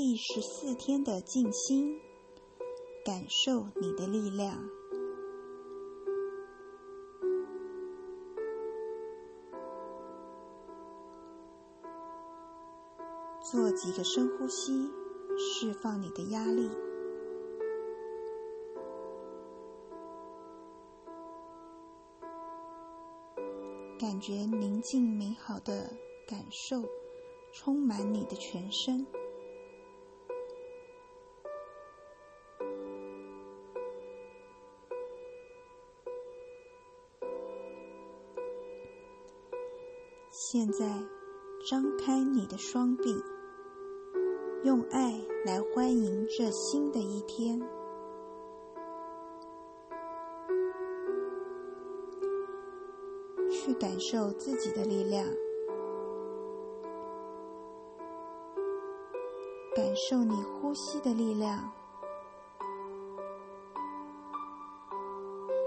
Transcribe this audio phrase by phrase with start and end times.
[0.00, 2.00] 第十四天的静心，
[3.04, 4.56] 感受你的力量。
[13.42, 14.88] 做几个深呼吸，
[15.36, 16.70] 释放你的压力。
[23.98, 25.90] 感觉宁静美好的
[26.24, 26.84] 感受
[27.52, 29.04] 充满你的全身。
[40.40, 40.86] 现在，
[41.68, 43.12] 张开你的双臂，
[44.62, 47.60] 用爱来欢迎这新的一天。
[53.50, 55.26] 去感受自己的力量，
[59.74, 61.68] 感受你呼吸的力量，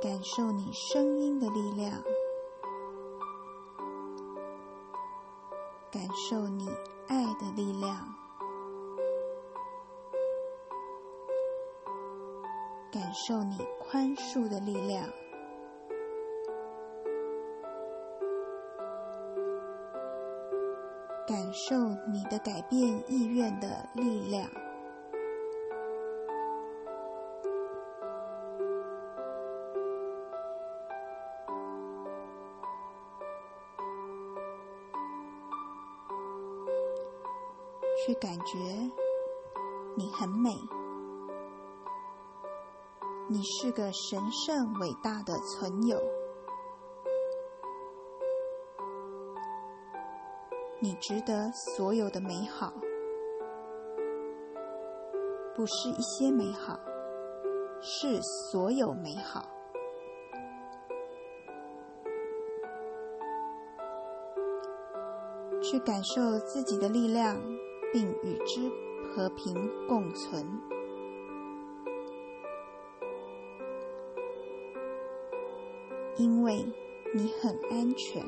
[0.00, 2.02] 感受你声音的力量，
[5.94, 6.66] 感受你
[7.06, 7.96] 爱的力量，
[12.90, 15.08] 感受你宽恕的力量。
[21.28, 21.76] 感受
[22.10, 24.50] 你的改变意愿的力量，
[38.06, 38.58] 去感觉
[39.96, 40.50] 你很美，
[43.30, 45.98] 你是个神圣伟大的存有。
[50.80, 52.74] 你值得所有的美好，
[55.54, 56.78] 不是一些美好，
[57.80, 59.48] 是所有美好。
[65.62, 67.40] 去感受自己的力量，
[67.94, 68.68] 并与之
[69.06, 70.44] 和平共存，
[76.16, 76.66] 因为
[77.14, 78.20] 你很安全。